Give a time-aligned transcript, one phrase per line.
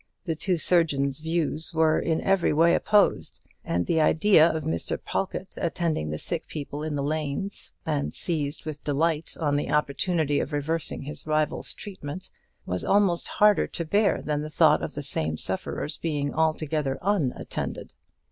[0.25, 4.97] the two surgeons' views were in every way opposed, and the idea of Mr.
[4.99, 10.39] Pawlkatt attending the sick people in the lanes, and seizing with delight on the opportunity
[10.39, 12.31] of reversing his rival's treatment,
[12.65, 17.93] was almost harder to bear than the thought of the same sufferers being altogether unattended.